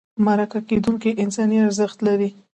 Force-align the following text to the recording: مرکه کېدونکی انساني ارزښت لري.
مرکه 0.25 0.59
کېدونکی 0.69 1.11
انساني 1.23 1.57
ارزښت 1.65 1.97
لري. 2.07 2.29